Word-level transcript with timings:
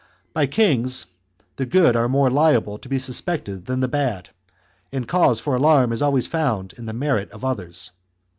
By 0.33 0.47
kings 0.47 1.05
the 1.57 1.65
good 1.67 1.95
are 1.95 2.09
more 2.09 2.31
liable 2.31 2.79
to 2.79 2.89
be 2.89 2.97
suspected 2.97 3.67
than 3.67 3.81
the 3.81 3.87
bad, 3.87 4.29
and 4.91 5.07
cause 5.07 5.39
for 5.39 5.55
alarm 5.55 5.91
is 5.93 6.01
always 6.01 6.25
found 6.25 6.73
in 6.73 6.87
the 6.87 6.91
merit 6.93 7.29
of 7.29 7.45
others. 7.45 7.91